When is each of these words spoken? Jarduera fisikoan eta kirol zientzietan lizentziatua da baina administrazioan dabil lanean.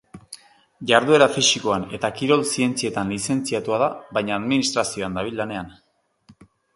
Jarduera 0.91 1.25
fisikoan 1.33 1.83
eta 1.97 2.09
kirol 2.21 2.41
zientzietan 2.55 3.13
lizentziatua 3.15 3.79
da 3.83 3.91
baina 4.19 4.35
administrazioan 4.39 5.19
dabil 5.21 5.37
lanean. 5.43 5.71